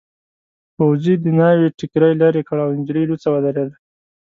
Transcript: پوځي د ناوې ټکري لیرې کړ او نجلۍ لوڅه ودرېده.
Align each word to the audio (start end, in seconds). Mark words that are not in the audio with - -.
پوځي 0.75 1.13
د 1.23 1.25
ناوې 1.39 1.67
ټکري 1.77 2.11
لیرې 2.21 2.41
کړ 2.47 2.57
او 2.65 2.69
نجلۍ 2.79 3.03
لوڅه 3.09 3.27
ودرېده. 3.31 3.75